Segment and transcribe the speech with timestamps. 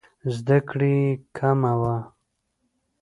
[0.35, 1.95] زده کړې یې کمه وه.